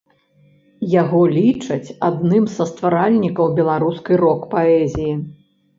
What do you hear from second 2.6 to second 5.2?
стваральнікаў беларускай рок-паэзіі.